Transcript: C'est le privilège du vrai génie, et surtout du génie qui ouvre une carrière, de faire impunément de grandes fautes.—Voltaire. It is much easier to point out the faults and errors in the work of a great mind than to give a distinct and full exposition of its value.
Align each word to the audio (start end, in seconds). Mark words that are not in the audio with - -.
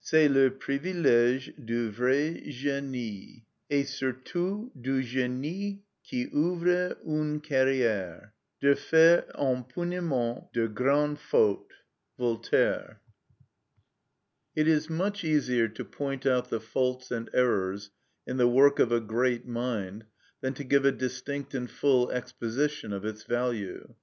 C'est 0.00 0.28
le 0.28 0.48
privilège 0.58 1.54
du 1.58 1.88
vrai 1.88 2.50
génie, 2.50 3.44
et 3.70 3.84
surtout 3.84 4.72
du 4.74 5.00
génie 5.00 5.80
qui 6.02 6.26
ouvre 6.32 6.96
une 7.06 7.40
carrière, 7.40 8.32
de 8.60 8.74
faire 8.74 9.26
impunément 9.38 10.50
de 10.54 10.66
grandes 10.66 11.18
fautes.—Voltaire. 11.20 12.96
It 14.56 14.66
is 14.66 14.90
much 14.90 15.22
easier 15.22 15.68
to 15.68 15.84
point 15.84 16.26
out 16.26 16.50
the 16.50 16.58
faults 16.58 17.12
and 17.12 17.30
errors 17.32 17.92
in 18.26 18.38
the 18.38 18.48
work 18.48 18.80
of 18.80 18.90
a 18.90 18.98
great 18.98 19.46
mind 19.46 20.04
than 20.40 20.54
to 20.54 20.64
give 20.64 20.84
a 20.84 20.90
distinct 20.90 21.54
and 21.54 21.70
full 21.70 22.10
exposition 22.10 22.92
of 22.92 23.04
its 23.04 23.22
value. 23.22 23.94